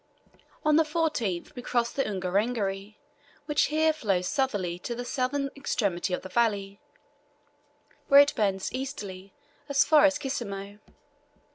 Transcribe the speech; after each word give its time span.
On 0.65 0.77
the 0.77 0.83
14th 0.83 1.53
we 1.53 1.61
crossed 1.61 1.95
the 1.95 2.03
Ungerengeri, 2.03 2.95
which 3.45 3.65
here 3.65 3.93
flows 3.93 4.25
southerly 4.27 4.79
to 4.79 4.95
the 4.95 5.05
southern 5.05 5.51
extremity 5.55 6.11
of 6.11 6.23
the 6.23 6.27
valley, 6.29 6.79
where 8.07 8.21
it 8.21 8.33
bends 8.35 8.73
easterly 8.73 9.31
as 9.69 9.85
far 9.85 10.05
as 10.05 10.17
Kisemo. 10.17 10.79